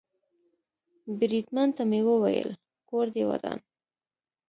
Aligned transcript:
بریدمن 1.17 1.69
ته 1.77 1.83
مې 1.89 1.99
وویل: 2.09 2.49
کور 2.89 3.07
دې 3.15 3.23
ودان. 3.29 3.59